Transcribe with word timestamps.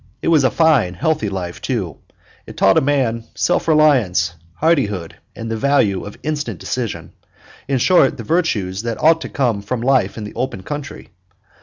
It 0.23 0.29
was 0.29 0.43
a 0.43 0.49
fine, 0.49 0.95
healthy 0.95 1.29
life, 1.29 1.61
too; 1.61 1.97
it 2.47 2.57
taught 2.57 2.75
a 2.79 2.81
man 2.81 3.23
self 3.35 3.67
reliance, 3.67 4.33
hardihood, 4.55 5.17
and 5.35 5.51
the 5.51 5.55
value 5.55 6.05
of 6.05 6.17
instant 6.23 6.59
decision 6.59 7.11
in 7.67 7.77
short, 7.77 8.17
the 8.17 8.23
virtues 8.23 8.81
that 8.81 8.97
ought 8.99 9.21
to 9.21 9.29
come 9.29 9.61
from 9.61 9.81
life 9.81 10.17
in 10.17 10.23
the 10.23 10.33
open 10.33 10.63
country. 10.63 11.09